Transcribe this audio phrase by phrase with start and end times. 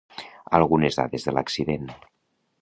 [0.59, 1.87] Algunes dades de l'accident